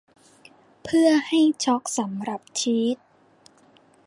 [0.83, 2.97] เพื่อให้ชอล์กสำหรับชีส